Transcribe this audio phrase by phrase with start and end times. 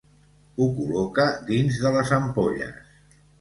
[0.61, 2.97] Ho col·loca dins de les ampolles.